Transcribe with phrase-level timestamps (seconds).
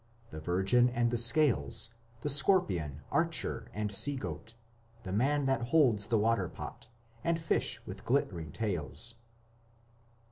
[0.31, 1.91] The Virgin and the Scales;
[2.21, 4.55] The Scorpion, Archer, and Sea goat,
[5.03, 6.89] The man that holds the water pot,
[7.23, 9.13] And Fish with glitt'ring tails.